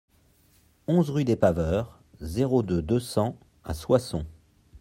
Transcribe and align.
onze 0.87 1.11
rue 1.11 1.25
des 1.25 1.35
Paveurs, 1.35 2.01
zéro 2.21 2.63
deux, 2.63 2.81
deux 2.81 2.99
cents 2.99 3.37
à 3.63 3.75
Soissons 3.75 4.25